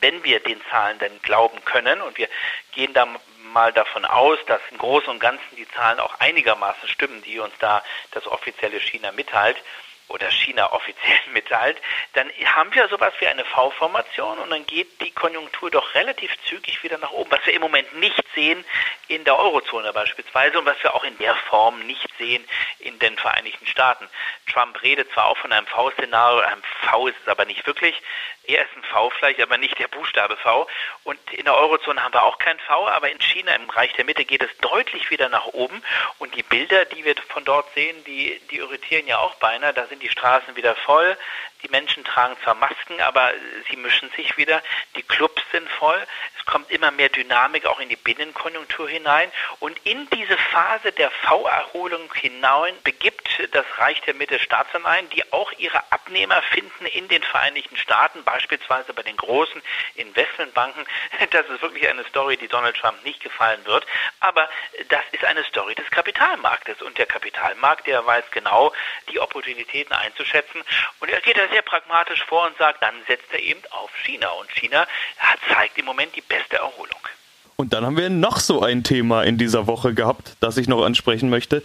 wenn 0.00 0.22
wir 0.24 0.40
den 0.40 0.60
Zahlen 0.70 0.98
denn 0.98 1.20
glauben 1.22 1.64
können 1.64 2.00
und 2.02 2.18
wir 2.18 2.28
gehen 2.72 2.92
da 2.94 3.06
mal 3.52 3.72
davon 3.72 4.04
aus, 4.04 4.38
dass 4.46 4.60
im 4.70 4.78
Großen 4.78 5.08
und 5.08 5.20
Ganzen 5.20 5.56
die 5.56 5.68
Zahlen 5.68 6.00
auch 6.00 6.18
einigermaßen 6.20 6.88
stimmen, 6.88 7.22
die 7.22 7.38
uns 7.38 7.54
da 7.58 7.82
das 8.12 8.26
offizielle 8.26 8.80
China 8.80 9.12
mitteilt, 9.12 9.56
oder 10.10 10.30
China 10.30 10.72
offiziell 10.72 11.20
mitteilt, 11.32 11.78
dann 12.14 12.30
haben 12.44 12.74
wir 12.74 12.88
sowas 12.88 13.12
wie 13.20 13.26
eine 13.26 13.44
V-Formation 13.44 14.38
und 14.38 14.50
dann 14.50 14.66
geht 14.66 15.00
die 15.00 15.10
Konjunktur 15.12 15.70
doch 15.70 15.94
relativ 15.94 16.30
zügig 16.44 16.82
wieder 16.82 16.98
nach 16.98 17.12
oben, 17.12 17.30
was 17.30 17.44
wir 17.46 17.54
im 17.54 17.62
Moment 17.62 17.94
nicht 17.98 18.24
sehen 18.34 18.64
in 19.08 19.24
der 19.24 19.38
Eurozone 19.38 19.92
beispielsweise 19.92 20.58
und 20.58 20.66
was 20.66 20.82
wir 20.82 20.94
auch 20.94 21.04
in 21.04 21.16
der 21.18 21.34
Form 21.34 21.86
nicht 21.86 22.08
sehen 22.18 22.44
in 22.78 22.98
den 22.98 23.16
Vereinigten 23.16 23.66
Staaten. 23.66 24.08
Trump 24.52 24.82
redet 24.82 25.10
zwar 25.12 25.26
auch 25.26 25.38
von 25.38 25.52
einem 25.52 25.66
V-Szenario, 25.66 26.40
einem 26.40 26.62
V 26.82 27.08
ist 27.08 27.16
es 27.22 27.28
aber 27.28 27.44
nicht 27.44 27.66
wirklich. 27.66 28.00
Er 28.50 28.64
ist 28.64 28.76
ein 28.76 28.82
V 28.82 29.10
vielleicht, 29.10 29.40
aber 29.40 29.58
nicht 29.58 29.78
der 29.78 29.88
Buchstabe 29.88 30.36
V. 30.36 30.66
Und 31.04 31.18
in 31.32 31.44
der 31.44 31.56
Eurozone 31.56 32.02
haben 32.02 32.14
wir 32.14 32.24
auch 32.24 32.38
kein 32.38 32.58
V, 32.60 32.88
aber 32.88 33.10
in 33.10 33.20
China, 33.20 33.54
im 33.54 33.70
Reich 33.70 33.92
der 33.92 34.04
Mitte, 34.04 34.24
geht 34.24 34.42
es 34.42 34.50
deutlich 34.58 35.10
wieder 35.10 35.28
nach 35.28 35.46
oben. 35.46 35.82
Und 36.18 36.34
die 36.34 36.42
Bilder, 36.42 36.84
die 36.86 37.04
wir 37.04 37.14
von 37.28 37.44
dort 37.44 37.72
sehen, 37.74 38.02
die, 38.04 38.40
die 38.50 38.56
irritieren 38.56 39.06
ja 39.06 39.18
auch 39.18 39.34
beinahe. 39.36 39.72
Da 39.72 39.86
sind 39.86 40.02
die 40.02 40.08
Straßen 40.08 40.56
wieder 40.56 40.74
voll. 40.74 41.16
Die 41.62 41.68
Menschen 41.68 42.04
tragen 42.04 42.36
zwar 42.42 42.54
Masken, 42.54 43.00
aber 43.00 43.32
sie 43.68 43.76
mischen 43.76 44.10
sich 44.16 44.36
wieder. 44.36 44.62
Die 44.96 45.02
Clubs 45.02 45.42
sind 45.52 45.68
voll. 45.68 46.06
Es 46.38 46.46
kommt 46.46 46.70
immer 46.70 46.90
mehr 46.90 47.08
Dynamik 47.10 47.66
auch 47.66 47.80
in 47.80 47.88
die 47.88 47.96
Binnenkonjunktur 47.96 48.88
hinein. 48.88 49.30
Und 49.58 49.78
in 49.84 50.08
diese 50.10 50.36
Phase 50.36 50.92
der 50.92 51.10
V-Erholung 51.10 52.12
hinein 52.14 52.74
begibt 52.82 53.28
das 53.52 53.66
Reich 53.78 54.00
der 54.02 54.14
Mitte 54.14 54.38
Staatsanleihen, 54.38 55.08
die 55.10 55.30
auch 55.32 55.52
ihre 55.58 55.82
Abnehmer 55.92 56.40
finden 56.42 56.86
in 56.86 57.08
den 57.08 57.22
Vereinigten 57.22 57.76
Staaten, 57.76 58.24
beispielsweise 58.24 58.92
bei 58.94 59.02
den 59.02 59.16
großen 59.16 59.62
Investmentbanken. 59.94 60.86
Das 61.30 61.46
ist 61.48 61.62
wirklich 61.62 61.86
eine 61.86 62.04
Story, 62.06 62.36
die 62.36 62.48
Donald 62.48 62.76
Trump 62.76 63.04
nicht 63.04 63.20
gefallen 63.20 63.64
wird. 63.64 63.86
Aber 64.20 64.48
das 64.88 65.02
ist 65.12 65.24
eine 65.24 65.44
Story 65.44 65.74
des 65.74 65.88
Kapitalmarktes. 65.90 66.82
Und 66.82 66.98
der 66.98 67.06
Kapitalmarkt, 67.06 67.86
der 67.86 68.04
weiß 68.04 68.24
genau, 68.30 68.72
die 69.10 69.20
Opportunitäten 69.20 69.94
einzuschätzen. 69.94 70.62
Und 70.98 71.10
er 71.10 71.20
geht 71.20 71.36
da 71.36 71.46
sehr 71.50 71.62
pragmatisch 71.62 72.24
vor 72.24 72.46
und 72.46 72.56
sagt, 72.56 72.82
dann 72.82 72.94
setzt 73.06 73.32
er 73.32 73.40
eben 73.40 73.60
auf 73.70 73.90
China. 74.04 74.28
Und 74.40 74.50
China 74.50 74.86
zeigt 75.52 75.78
im 75.78 75.84
Moment 75.84 76.14
die 76.16 76.22
beste 76.22 76.56
Erholung. 76.56 77.00
Und 77.56 77.72
dann 77.74 77.84
haben 77.84 77.96
wir 77.96 78.08
noch 78.08 78.38
so 78.38 78.62
ein 78.62 78.84
Thema 78.84 79.22
in 79.22 79.36
dieser 79.36 79.66
Woche 79.66 79.92
gehabt, 79.92 80.36
das 80.40 80.56
ich 80.56 80.66
noch 80.66 80.82
ansprechen 80.82 81.28
möchte. 81.28 81.62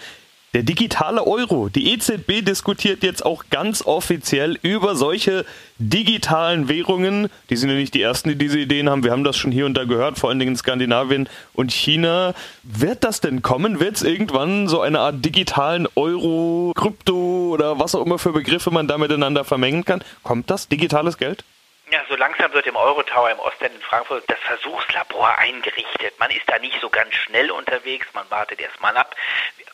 Der 0.55 0.63
digitale 0.63 1.27
Euro. 1.27 1.67
Die 1.67 1.91
EZB 1.91 2.39
diskutiert 2.41 3.03
jetzt 3.03 3.25
auch 3.25 3.43
ganz 3.49 3.81
offiziell 3.85 4.57
über 4.61 4.95
solche 4.95 5.45
digitalen 5.79 6.69
Währungen. 6.69 7.27
Die 7.49 7.57
sind 7.57 7.71
ja 7.71 7.75
nicht 7.75 7.93
die 7.93 8.01
ersten, 8.01 8.29
die 8.29 8.37
diese 8.37 8.59
Ideen 8.59 8.89
haben. 8.89 9.03
Wir 9.03 9.11
haben 9.11 9.25
das 9.25 9.35
schon 9.35 9.51
hier 9.51 9.65
und 9.65 9.73
da 9.73 9.83
gehört, 9.83 10.17
vor 10.17 10.29
allen 10.29 10.39
Dingen 10.39 10.53
in 10.53 10.57
Skandinavien 10.57 11.27
und 11.51 11.73
China. 11.73 12.33
Wird 12.63 13.03
das 13.03 13.19
denn 13.19 13.41
kommen? 13.41 13.81
Wird 13.81 13.97
es 13.97 14.03
irgendwann 14.03 14.69
so 14.69 14.79
eine 14.79 15.01
Art 15.01 15.25
digitalen 15.25 15.89
Euro, 15.95 16.71
Krypto 16.73 17.49
oder 17.51 17.77
was 17.77 17.93
auch 17.93 18.05
immer 18.05 18.17
für 18.17 18.31
Begriffe 18.31 18.71
man 18.71 18.87
da 18.87 18.97
miteinander 18.97 19.43
vermengen 19.43 19.83
kann? 19.83 20.05
Kommt 20.23 20.49
das? 20.49 20.69
Digitales 20.69 21.17
Geld? 21.17 21.43
Ja, 21.91 22.03
so 22.09 22.15
langsam 22.15 22.51
wird 22.53 22.65
im 22.65 22.75
Eurotower 22.75 23.29
im 23.29 23.39
Osten 23.39 23.65
in 23.65 23.81
Frankfurt 23.81 24.23
das 24.27 24.39
Versuchslabor 24.39 25.37
eingerichtet. 25.37 26.19
Man 26.19 26.31
ist 26.31 26.47
da 26.47 26.57
nicht 26.57 26.81
so 26.81 26.89
ganz 26.89 27.13
schnell 27.13 27.51
unterwegs, 27.51 28.07
man 28.13 28.29
wartet 28.31 28.59
erst 28.59 28.81
mal 28.81 28.97
ab. 28.97 29.15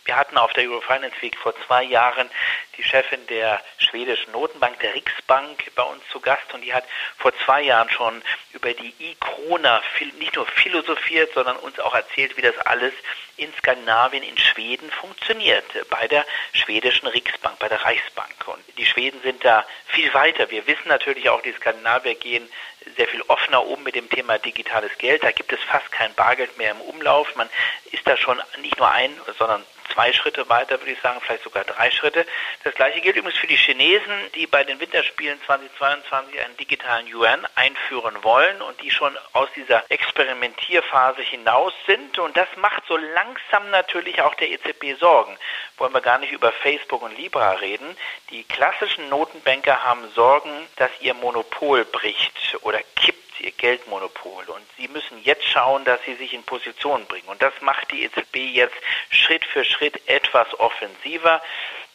Wir 0.03 0.18
hatten 0.18 0.38
auf 0.38 0.51
der 0.51 0.70
Eurofinance 0.70 1.22
Week 1.22 1.38
vor 1.38 1.53
zwei 1.65 1.84
Jahren 1.84 2.30
die 2.82 2.88
Chefin 2.88 3.26
der 3.28 3.62
schwedischen 3.78 4.32
Notenbank, 4.32 4.80
der 4.80 4.96
Riksbank, 4.96 5.72
bei 5.76 5.84
uns 5.84 6.02
zu 6.12 6.20
Gast 6.20 6.52
und 6.54 6.62
die 6.62 6.74
hat 6.74 6.84
vor 7.18 7.32
zwei 7.46 7.62
Jahren 7.62 7.90
schon 7.92 8.22
über 8.54 8.74
die 8.74 8.94
E-Krona 9.00 9.82
nicht 10.18 10.36
nur 10.36 10.48
philosophiert, 10.48 11.34
sondern 11.34 11.58
uns 11.58 11.80
auch 11.80 11.94
erzählt, 11.94 12.38
wie 12.38 12.42
das 12.42 12.58
alles 12.60 12.94
in 13.38 13.54
Skandinavien, 13.54 14.24
in 14.24 14.38
Schweden 14.38 14.90
funktioniert, 14.92 15.66
bei 15.90 16.08
der 16.08 16.26
schwedischen 16.54 17.08
Riksbank, 17.08 17.60
bei 17.60 17.70
der 17.70 17.84
Reichsbank. 17.84 18.48
Und 18.48 18.64
die 18.78 18.86
Schweden 18.86 19.22
sind 19.22 19.44
da 19.46 19.66
viel 19.88 20.14
weiter. 20.14 20.50
Wir 20.50 20.66
wissen 20.68 20.88
natürlich 20.88 21.30
auch, 21.30 21.42
die 21.42 21.54
Skandinavier 21.54 22.16
gehen 22.16 22.48
sehr 22.98 23.08
viel 23.08 23.22
offener 23.24 23.66
um 23.66 23.84
mit 23.84 23.96
dem 23.96 24.10
Thema 24.10 24.40
digitales 24.40 24.92
Geld. 24.98 25.24
Da 25.24 25.32
gibt 25.32 25.54
es 25.54 25.60
fast 25.64 25.92
kein 25.92 26.14
Bargeld 26.16 26.58
mehr 26.58 26.72
im 26.72 26.82
Umlauf. 26.82 27.36
Man 27.36 27.50
ist 27.92 28.08
da 28.08 28.18
schon 28.18 28.42
nicht 28.62 28.78
nur 28.78 28.90
ein, 28.90 29.12
sondern 29.38 29.64
zwei 29.93 30.13
Schritte 30.13 30.48
weiter, 30.50 30.79
würde 30.79 30.91
ich 30.91 31.01
sagen, 31.01 31.19
vielleicht 31.21 31.43
sogar 31.43 31.63
drei 31.63 31.91
Schritte. 31.91 32.25
Das 32.63 32.74
gleiche 32.75 33.01
gilt 33.01 33.15
übrigens 33.15 33.39
für 33.39 33.48
die 33.48 33.55
Chinesen, 33.55 34.13
die 34.36 34.48
bei 34.48 34.63
den 34.63 34.79
Winterspielen 34.79 35.39
2022 35.45 36.39
einen 36.39 36.57
digitalen 36.57 37.07
Yuan 37.07 37.45
einführen 37.55 38.24
wollen 38.24 38.62
und 38.62 38.81
die 38.81 38.91
schon 38.91 39.17
aus 39.33 39.50
dieser 39.55 39.83
Experimentierphase 39.89 41.21
hinaus 41.21 41.74
sind. 41.86 42.19
Und 42.19 42.36
das 42.38 42.48
macht 42.57 42.83
so 42.88 42.98
langsam 42.98 43.69
natürlich 43.71 44.21
auch 44.21 44.36
der 44.36 44.51
EZB 44.51 45.00
Sorgen. 45.00 45.38
Wollen 45.77 45.93
wir 45.93 46.01
gar 46.01 46.17
nicht 46.19 46.31
über 46.31 46.51
Facebook 46.51 47.01
und 47.01 47.17
Libra 47.17 47.53
reden. 47.53 47.95
Die 48.29 48.43
klassischen 48.43 49.10
Notenbanker 49.10 49.83
haben 49.83 50.10
Sorgen, 50.12 50.67
dass 50.77 50.91
ihr 51.01 51.13
Monopol 51.13 51.86
bricht 51.86 52.57
oder 52.62 52.79
kippt 52.95 53.31
ihr 53.41 53.51
Geldmonopol. 53.51 54.45
Und 54.45 54.63
sie 54.77 54.88
müssen 54.88 55.21
jetzt 55.24 55.45
schauen, 55.45 55.86
dass 55.86 56.03
sie 56.05 56.15
sich 56.15 56.33
in 56.33 56.43
Position 56.43 57.05
bringen. 57.05 57.27
Und 57.27 57.41
das 57.41 57.53
macht 57.62 57.91
die 57.91 58.03
EZB 58.03 58.36
jetzt 58.53 58.75
Schritt 59.10 59.45
für 59.45 59.65
Schritt 59.65 60.01
etwas 60.07 60.48
offensiver 60.60 61.41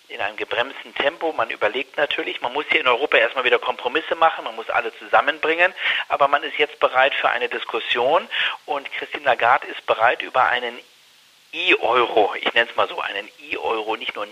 in 0.08 0.20
einem 0.20 0.36
gebremsten 0.36 0.94
Tempo. 0.94 1.32
Man 1.32 1.50
überlegt 1.50 1.96
natürlich, 1.96 2.40
man 2.40 2.52
muss 2.52 2.66
hier 2.70 2.80
in 2.80 2.88
Europa 2.88 3.16
erstmal 3.16 3.44
wieder 3.44 3.58
Kompromisse 3.58 4.14
machen, 4.14 4.44
man 4.44 4.54
muss 4.54 4.70
alle 4.70 4.96
zusammenbringen, 4.98 5.74
aber 6.08 6.28
man 6.28 6.42
ist 6.42 6.58
jetzt 6.58 6.78
bereit 6.78 7.14
für 7.14 7.28
eine 7.28 7.48
Diskussion 7.48 8.28
und 8.66 8.90
Christine 8.92 9.24
Lagarde 9.24 9.66
ist 9.66 9.84
bereit, 9.86 10.22
über 10.22 10.44
einen 10.44 10.78
E-Euro, 11.52 12.34
ich 12.36 12.52
nenne 12.54 12.68
es 12.68 12.76
mal 12.76 12.88
so, 12.88 13.00
einen 13.00 13.28
E-Euro 13.50 13.96
nicht 13.96 14.14
nur 14.14 14.26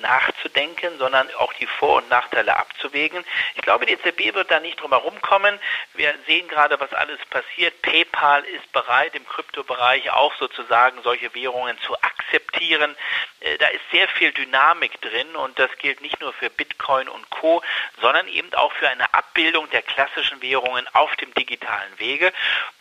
nachzudenken, 0.44 0.98
sondern 0.98 1.28
auch 1.38 1.52
die 1.54 1.66
Vor- 1.66 1.96
und 1.96 2.08
Nachteile 2.08 2.56
abzuwägen. 2.56 3.24
Ich 3.54 3.62
glaube, 3.62 3.86
die 3.86 3.92
EZB 3.94 4.34
wird 4.34 4.50
da 4.50 4.60
nicht 4.60 4.80
drum 4.80 4.90
herum 4.90 5.20
kommen. 5.22 5.58
Wir 5.94 6.14
sehen 6.26 6.48
gerade, 6.48 6.78
was 6.80 6.92
alles 6.92 7.18
passiert. 7.30 7.80
PayPal 7.82 8.44
ist 8.44 8.70
bereit, 8.72 9.14
im 9.14 9.26
Kryptobereich 9.26 10.10
auch 10.10 10.34
sozusagen 10.36 11.02
solche 11.02 11.34
Währungen 11.34 11.78
zu 11.80 11.94
akzeptieren. 12.00 12.94
Äh, 13.40 13.58
da 13.58 13.68
ist 13.68 13.82
sehr 13.90 14.08
viel 14.08 14.32
Dynamik 14.32 15.00
drin 15.00 15.36
und 15.36 15.58
das 15.58 15.70
gilt 15.78 16.00
nicht 16.00 16.20
nur 16.20 16.32
für 16.32 16.50
Bitcoin 16.50 17.08
und 17.08 17.28
Co., 17.30 17.62
sondern 18.00 18.28
eben 18.28 18.52
auch 18.54 18.72
für 18.72 18.88
eine 18.88 19.12
Abbildung 19.14 19.68
der 19.70 19.82
klassischen 19.82 20.42
Währungen 20.42 20.86
auf 20.92 21.14
dem 21.16 21.32
digitalen 21.34 21.98
Wege. 21.98 22.32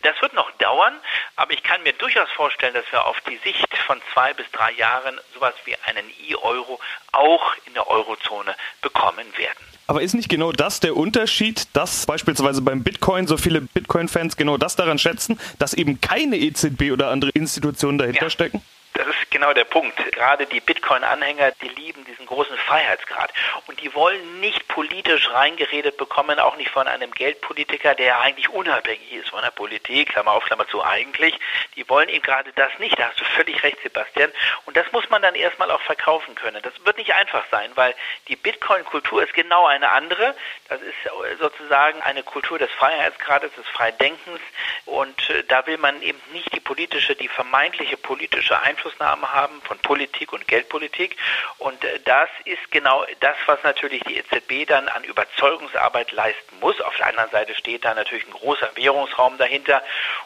Das 0.02 0.20
wird 0.20 0.34
noch 0.34 0.50
dauern, 0.52 0.98
aber 1.36 1.52
ich 1.52 1.62
kann 1.62 1.82
mir 1.82 1.92
durchaus 1.92 2.30
vorstellen, 2.32 2.74
dass 2.74 2.90
wir 2.92 3.06
auf 3.06 3.20
die 3.22 3.36
Sicht 3.38 3.76
von 3.86 4.00
zwei 4.12 4.34
bis 4.34 4.50
drei 4.50 4.72
Jahren 4.72 5.20
sowas 5.34 5.54
wie 5.64 5.76
einen 5.86 6.10
E-Euro 6.28 6.80
auch 7.12 7.53
in 7.66 7.74
der 7.74 7.88
Eurozone 7.88 8.54
bekommen 8.82 9.26
werden. 9.36 9.58
Aber 9.86 10.00
ist 10.00 10.14
nicht 10.14 10.30
genau 10.30 10.52
das 10.52 10.80
der 10.80 10.96
Unterschied, 10.96 11.68
dass 11.74 12.06
beispielsweise 12.06 12.62
beim 12.62 12.82
Bitcoin 12.82 13.26
so 13.26 13.36
viele 13.36 13.60
Bitcoin-Fans 13.60 14.36
genau 14.36 14.56
das 14.56 14.76
daran 14.76 14.98
schätzen, 14.98 15.38
dass 15.58 15.74
eben 15.74 16.00
keine 16.00 16.36
EZB 16.36 16.92
oder 16.92 17.10
andere 17.10 17.30
Institutionen 17.32 17.98
dahinter 17.98 18.24
ja. 18.24 18.30
stecken? 18.30 18.62
Das 18.94 19.06
ist 19.08 19.30
genau 19.30 19.52
der 19.52 19.64
Punkt. 19.64 19.96
Gerade 20.12 20.46
die 20.46 20.60
Bitcoin-Anhänger, 20.60 21.52
die 21.60 21.68
lieben 21.68 22.04
diesen 22.04 22.23
großen 22.34 22.56
Freiheitsgrad. 22.56 23.32
Und 23.66 23.80
die 23.80 23.94
wollen 23.94 24.40
nicht 24.40 24.68
politisch 24.68 25.30
reingeredet 25.30 25.96
bekommen, 25.96 26.38
auch 26.38 26.56
nicht 26.56 26.70
von 26.70 26.86
einem 26.86 27.10
Geldpolitiker, 27.12 27.94
der 27.94 28.20
eigentlich 28.20 28.48
unabhängig 28.48 29.12
ist 29.12 29.30
von 29.30 29.42
der 29.42 29.50
Politik, 29.50 30.10
Klammer 30.10 30.32
auf, 30.32 30.44
Klammer 30.44 30.68
zu 30.68 30.84
eigentlich. 30.84 31.38
Die 31.76 31.88
wollen 31.88 32.08
eben 32.08 32.22
gerade 32.22 32.52
das 32.52 32.70
nicht. 32.78 32.98
Da 32.98 33.08
hast 33.08 33.20
du 33.20 33.24
völlig 33.24 33.62
recht, 33.62 33.78
Sebastian. 33.82 34.30
Und 34.66 34.76
das 34.76 34.90
muss 34.92 35.08
man 35.10 35.22
dann 35.22 35.34
erstmal 35.34 35.70
auch 35.70 35.82
verkaufen 35.82 36.34
können. 36.34 36.62
Das 36.62 36.72
wird 36.84 36.98
nicht 36.98 37.14
einfach 37.14 37.44
sein, 37.50 37.70
weil 37.74 37.94
die 38.28 38.36
Bitcoin-Kultur 38.36 39.22
ist 39.22 39.34
genau 39.34 39.66
eine 39.66 39.90
andere. 39.90 40.34
Das 40.68 40.80
ist 40.80 41.40
sozusagen 41.40 42.00
eine 42.02 42.22
Kultur 42.22 42.58
des 42.58 42.70
Freiheitsgrades, 42.72 43.52
des 43.54 43.66
Freidenkens. 43.68 44.40
Und 44.86 45.30
äh, 45.30 45.44
da 45.44 45.66
will 45.66 45.78
man 45.78 46.00
eben 46.02 46.20
nicht 46.32 46.54
die 46.54 46.60
politische, 46.60 47.16
die 47.16 47.28
vermeintliche 47.28 47.96
politische 47.96 48.60
Einfluss 48.60 48.84
Einflussnahme 48.84 49.32
haben 49.32 49.60
von 49.62 49.78
Politik 49.78 50.32
und 50.32 50.46
Geldpolitik. 50.46 51.16
Und 51.58 51.82
äh, 51.84 52.00
das 52.24 52.30
ist 52.46 52.70
genau 52.70 53.04
das, 53.20 53.36
was 53.44 53.62
natürlich 53.64 54.02
die 54.04 54.16
EZB 54.16 54.66
dann 54.66 54.88
an 54.88 55.04
Überzeugungsarbeit 55.04 56.10
leisten 56.12 56.58
muss. 56.60 56.80
Auf 56.80 56.96
der 56.96 57.08
anderen 57.08 57.30
Seite 57.30 57.54
steht 57.54 57.84
da 57.84 57.92
natürlich 57.92 58.26
ein 58.26 58.32
großer 58.32 58.70
Währungsraum 58.76 59.36
dahinter 59.36 59.82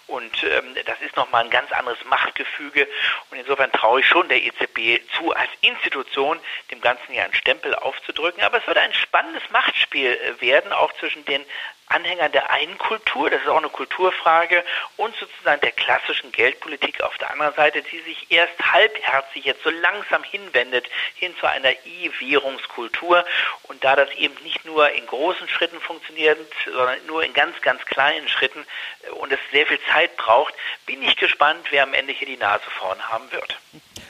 und 0.07 0.45
ähm, 0.45 0.77
das 0.87 1.01
ist 1.01 1.17
nochmal 1.17 1.45
ein 1.45 1.51
ganz 1.51 1.73
anderes 1.73 1.99
Machtgefüge. 2.05 2.87
Und 3.31 3.39
insofern 3.39 3.73
traue 3.73 3.99
ich 3.99 4.07
schon 4.07 4.29
der 4.29 4.41
EZB 4.41 5.03
zu, 5.17 5.33
als 5.35 5.51
Institution 5.61 6.39
dem 6.71 6.81
Ganzen 6.81 7.15
ja 7.15 7.25
einen 7.25 7.35
Stempel 7.35 7.75
aufzudrücken. 7.75 8.45
Aber 8.45 8.59
es 8.59 8.67
wird 8.69 8.79
ein 8.79 8.95
spannendes 8.95 9.43
Machtspiel 9.51 10.13
äh, 10.13 10.41
werden, 10.41 10.73
auch 10.73 10.93
zwischen 11.01 11.25
den 11.25 11.45
Anhängern 11.91 12.33
der 12.33 12.51
einen 12.51 12.77
Kultur, 12.79 13.31
das 13.31 13.41
ist 13.41 13.49
auch 13.49 13.59
eine 13.59 13.69
Kulturfrage, 13.69 14.65
und 14.97 15.15
sozusagen 15.17 15.61
der 15.61 15.73
klassischen 15.73 16.33
Geldpolitik 16.33 17.01
auf 17.03 17.17
der 17.19 17.31
anderen 17.31 17.55
Seite, 17.55 17.83
die 17.83 18.01
sich 18.01 18.31
erst 18.31 18.55
halbherzig 18.61 19.45
jetzt 19.45 19.63
so 19.63 19.71
langsam 19.71 20.23
hinwendet 20.23 20.87
hin 21.15 21.35
zu 21.41 21.47
einer 21.47 21.71
E-Währungskultur. 21.71 23.25
Und 23.65 23.83
da 23.85 23.97
das 23.97 24.11
eben 24.17 24.35
nicht 24.43 24.65
nur 24.65 24.91
in 24.93 25.07
großen 25.07 25.49
Schritten 25.49 25.81
funktioniert, 25.81 26.39
sondern 26.65 27.05
nur 27.07 27.25
in 27.25 27.33
ganz, 27.33 27.61
ganz 27.63 27.85
kleinen 27.85 28.29
Schritten 28.29 28.65
äh, 29.07 29.11
und 29.11 29.33
es 29.33 29.39
sehr 29.53 29.67
viel 29.67 29.81
Zeit 29.93 30.17
braucht, 30.17 30.55
bin 30.87 31.03
ich 31.03 31.17
gespannt, 31.17 31.67
wer 31.71 31.83
am 31.83 31.95
Ende 31.95 32.13
hier 32.13 32.27
die 32.27 32.37
Nase 32.37 32.65
vorn 32.79 33.01
haben 33.09 33.31
wird. 33.33 33.59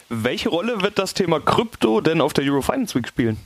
Welche 0.08 0.48
Rolle 0.48 0.80
wird 0.82 0.98
das 0.98 1.14
Thema 1.14 1.40
Krypto 1.40 2.00
denn 2.00 2.20
auf 2.20 2.32
der 2.32 2.44
Eurofinance 2.44 2.94
Week 2.94 3.06
spielen? 3.06 3.38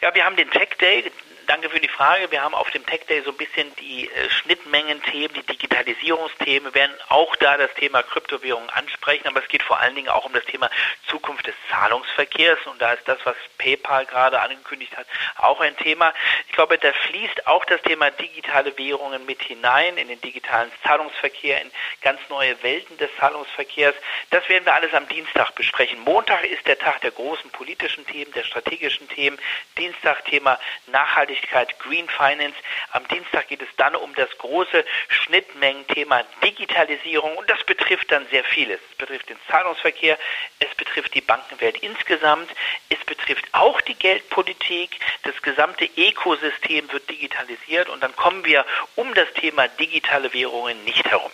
Ja, 0.00 0.14
wir 0.14 0.24
haben 0.24 0.36
den 0.36 0.50
Tech 0.50 0.70
Day, 0.80 1.10
danke 1.46 1.70
für 1.70 1.80
die 1.80 1.88
Frage. 1.88 2.30
Wir 2.30 2.42
haben 2.42 2.54
auf 2.54 2.70
dem 2.70 2.84
Tech 2.86 3.06
Day 3.08 3.22
so 3.22 3.30
ein 3.30 3.36
bisschen 3.36 3.74
die 3.76 4.08
äh, 4.08 4.30
Schnittmengen-Themen, 4.30 5.34
die 5.34 5.42
Digitalisierungsthemen. 5.42 6.72
Wir 6.72 6.74
werden 6.74 6.96
auch 7.08 7.34
da 7.36 7.56
das 7.56 7.72
Thema 7.74 8.02
Kryptowährungen 8.02 8.70
ansprechen, 8.70 9.26
aber 9.26 9.42
es 9.42 9.48
geht 9.48 9.62
vor 9.62 9.78
allen 9.78 9.94
Dingen 9.94 10.08
auch 10.08 10.24
um 10.24 10.32
das 10.32 10.44
Thema 10.44 10.70
Zukunft 11.08 11.46
des 11.46 11.54
Zahlungsverkehrs 11.70 12.58
und 12.66 12.80
da 12.80 12.92
ist 12.92 13.08
das, 13.08 13.18
was 13.24 13.36
PayPal 13.58 14.06
gerade 14.06 14.40
angekündigt 14.40 14.96
hat, 14.96 15.06
auch 15.36 15.60
ein 15.60 15.76
Thema. 15.76 16.12
Ich 16.48 16.52
glaube, 16.52 16.78
da 16.78 16.92
fließt 16.92 17.46
auch 17.46 17.64
das 17.64 17.82
Thema 17.82 18.10
digitale 18.10 18.76
Währungen 18.78 19.26
mit 19.26 19.42
hinein 19.42 19.96
in 19.96 20.08
den 20.08 20.20
digitalen 20.20 20.70
Zahlungsverkehr, 20.84 21.62
in 21.62 21.70
ganz 22.02 22.20
neue 22.28 22.62
Welten 22.62 22.96
des 22.98 23.10
Zahlungsverkehrs. 23.18 23.94
Das 24.30 24.48
werden 24.48 24.64
wir 24.64 24.74
alles 24.74 24.94
am 24.94 25.08
Dienstag 25.08 25.54
besprechen. 25.54 26.00
Montag 26.00 26.44
ist 26.44 26.66
der 26.66 26.78
Tag 26.78 27.00
der 27.00 27.10
großen 27.10 27.50
politischen 27.50 28.06
Themen, 28.06 28.32
der 28.32 28.44
strategischen 28.44 29.08
Themen. 29.08 29.38
Dienstag 29.76 30.24
Thema 30.26 30.58
Nachhaltigkeit 30.86 31.31
Nachhaltigkeit, 31.32 31.78
Green 31.78 32.08
Finance. 32.08 32.54
Am 32.92 33.06
Dienstag 33.08 33.48
geht 33.48 33.62
es 33.62 33.68
dann 33.76 33.96
um 33.96 34.14
das 34.14 34.28
große 34.38 34.84
Schnittmengenthema 35.08 36.22
Digitalisierung 36.44 37.36
und 37.36 37.48
das 37.48 37.62
betrifft 37.64 38.10
dann 38.10 38.26
sehr 38.30 38.44
vieles. 38.44 38.80
Es 38.90 38.96
betrifft 38.96 39.28
den 39.28 39.38
Zahlungsverkehr, 39.48 40.18
es 40.58 40.74
betrifft 40.76 41.14
die 41.14 41.20
Bankenwelt 41.20 41.78
insgesamt, 41.82 42.50
es 42.88 42.98
betrifft 43.04 43.46
auch 43.52 43.80
die 43.80 43.94
Geldpolitik, 43.94 44.98
das 45.22 45.40
gesamte 45.42 45.88
Ökosystem 45.96 46.90
wird 46.92 47.08
digitalisiert 47.08 47.88
und 47.88 48.02
dann 48.02 48.14
kommen 48.16 48.44
wir 48.44 48.64
um 48.96 49.12
das 49.14 49.32
Thema 49.34 49.68
digitale 49.68 50.32
Währungen 50.32 50.84
nicht 50.84 51.08
herum. 51.10 51.30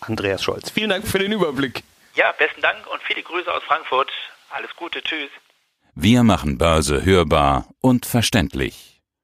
Andreas 0.00 0.42
Scholz, 0.42 0.70
vielen 0.70 0.90
Dank 0.90 1.08
für 1.08 1.18
den 1.18 1.32
Überblick. 1.32 1.82
Ja, 2.14 2.32
besten 2.32 2.60
Dank 2.62 2.86
und 2.86 3.02
viele 3.02 3.22
Grüße 3.22 3.52
aus 3.52 3.62
Frankfurt. 3.64 4.10
Alles 4.50 4.74
Gute, 4.76 5.02
tschüss. 5.02 5.30
Wir 5.98 6.24
machen 6.24 6.58
Börse 6.58 7.06
hörbar 7.06 7.68
und 7.80 8.04
verständlich. 8.04 8.95